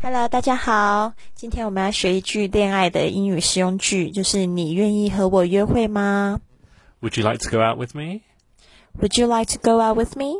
[0.00, 6.40] Hello，大家好，今天我们要学一句恋爱的英语实用句，就是你愿意和我约会吗
[7.00, 8.20] Would you like to go out with me?
[9.00, 10.34] ？Would you like to go out with me?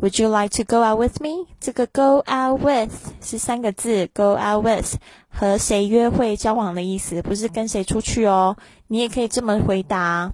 [0.00, 1.46] Would you like to go out with me?
[1.60, 4.96] 这个 go out with 是三个字，go out with
[5.28, 8.56] 和谁约会、交往的意思，不是跟谁出去哦。
[8.88, 10.32] 你也可以这么回答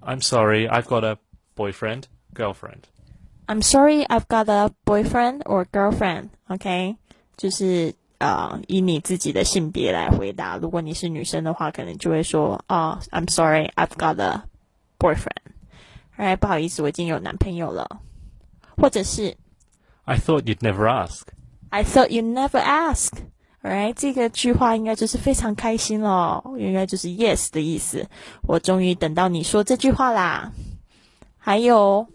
[0.00, 1.18] I'm sorry, I've got a
[1.54, 2.04] boyfriend,
[2.34, 2.84] girlfriend.
[3.46, 6.30] ：I'm sorry, I've got a boyfriend or girlfriend.
[6.48, 6.96] OK，
[7.37, 10.57] 就是呃，以你自己的性别来回答。
[10.57, 14.43] 如果你是女生的话，可能就会说哦，I'm sorry, I've got a
[14.97, 15.53] boyfriend.
[16.15, 17.99] 哎，不好意思，我已经有男朋友了。
[18.77, 19.35] 或者是
[20.03, 21.23] I thought you'd never ask.
[21.69, 23.11] I thought you'd never ask.
[23.63, 28.07] Alright，这个句话应该就是非常开心咯，应该就是 yes 的意思。
[28.43, 30.51] 我终于等到你说这句话啦。
[31.37, 32.05] 还有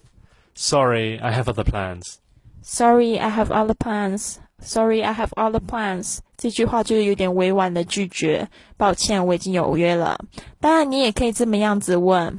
[0.55, 2.17] Sorry, I have other plans.
[2.63, 4.37] Sorry, I have other plans.
[4.63, 6.19] Sorry, I have other plans.
[6.37, 10.19] 这句话就是有点委婉的拒绝，抱歉，我已经有约了。
[10.61, 12.39] 当然，你也可以这么样子问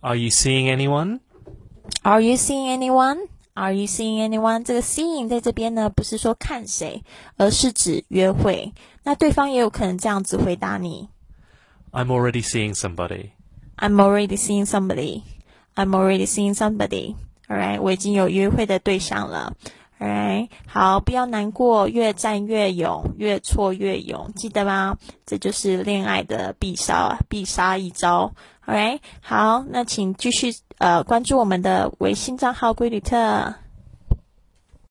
[0.00, 1.20] Are you seeing anyone?
[2.02, 3.28] Are you seeing anyone?
[3.54, 4.64] Are you seeing anyone?
[4.64, 7.02] 这个 seeing 在这边呢，不是说看谁，
[7.36, 8.72] 而是指约会。
[9.04, 11.08] 那对方也有可能这样子回答你
[11.92, 13.30] I'm already seeing somebody.
[13.76, 15.22] I'm already seeing somebody.
[15.74, 17.14] I'm already seeing somebody.
[17.48, 19.54] Alright，我已经有约会的对象了。
[20.02, 24.98] 哎好，不要难过，越战越勇，越挫越勇，记得吗？
[25.24, 28.32] 这就是恋爱的必杀必杀一招。
[28.66, 33.54] OK，好，那请继续呃关注我们的微信账号“龟旅特”。